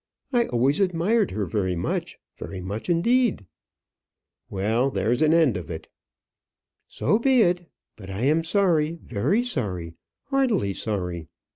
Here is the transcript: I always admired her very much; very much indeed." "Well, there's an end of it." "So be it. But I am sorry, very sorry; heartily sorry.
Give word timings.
I 0.33 0.47
always 0.47 0.79
admired 0.79 1.29
her 1.29 1.45
very 1.45 1.75
much; 1.75 2.17
very 2.35 2.59
much 2.59 2.89
indeed." 2.89 3.45
"Well, 4.49 4.89
there's 4.89 5.21
an 5.21 5.31
end 5.31 5.57
of 5.57 5.69
it." 5.69 5.89
"So 6.87 7.19
be 7.19 7.43
it. 7.43 7.69
But 7.97 8.09
I 8.09 8.21
am 8.21 8.43
sorry, 8.43 8.97
very 9.03 9.43
sorry; 9.43 9.93
heartily 10.23 10.73
sorry. 10.73 11.27